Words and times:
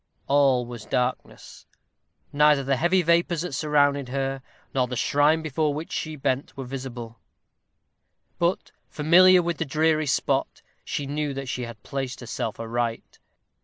All 0.27 0.65
was 0.65 0.85
darkness. 0.85 1.67
Neither 2.33 2.63
the 2.63 2.75
heavy 2.75 3.03
vapors 3.03 3.41
that 3.43 3.53
surrounded 3.53 4.09
her, 4.09 4.41
nor 4.73 4.87
the 4.87 4.95
shrine 4.95 5.43
before 5.43 5.75
which 5.75 5.91
she 5.91 6.15
bent, 6.15 6.57
were 6.57 6.63
visible; 6.65 7.19
but, 8.39 8.71
familiar 8.89 9.43
with 9.43 9.57
the 9.59 9.63
dreary 9.63 10.07
spot, 10.07 10.63
she 10.83 11.05
knew 11.05 11.35
that 11.35 11.49
she 11.49 11.65
had 11.65 11.83
placed 11.83 12.19
herself 12.19 12.59
aright. 12.59 13.19